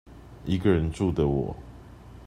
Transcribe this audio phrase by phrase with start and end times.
[0.45, 1.55] 一個人住的我